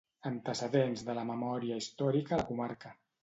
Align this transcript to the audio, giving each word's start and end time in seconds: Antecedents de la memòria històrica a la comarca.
Antecedents 0.27 1.03
de 1.09 1.15
la 1.17 1.25
memòria 1.31 1.77
històrica 1.83 2.35
a 2.39 2.43
la 2.43 2.49
comarca. 2.51 2.95